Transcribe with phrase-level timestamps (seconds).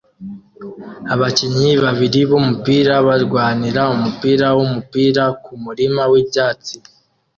[1.13, 6.75] Abakinnyi babiri b'umupira barwanira umupira wumupira kumurima wibyatsi